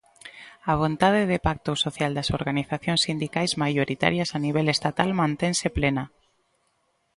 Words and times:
A 0.71 0.73
vontade 0.81 1.21
de 1.31 1.39
pacto 1.47 1.71
social 1.85 2.11
das 2.17 2.29
organizacións 2.39 3.01
sindicais 3.07 3.51
maioritarias 3.63 4.29
a 4.31 4.37
nivel 4.45 4.67
estatal 4.75 5.09
mantense 5.21 5.67
plena. 5.77 6.03